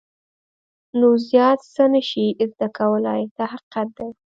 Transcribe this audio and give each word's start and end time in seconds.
نو 0.99 1.07
زیات 1.29 1.59
څه 1.73 1.83
نه 1.93 2.01
شې 2.09 2.25
زده 2.51 2.67
کولای 2.77 3.21
دا 3.37 3.45
حقیقت 3.53 3.87
دی. 3.97 4.09